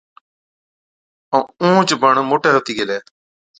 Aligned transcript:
ائُون 1.35 1.43
اُونهچ 1.61 1.89
بڻ 2.01 2.15
موٽَي 2.29 2.49
هُتِي 2.55 2.73
گيلَي۔ 2.77 2.97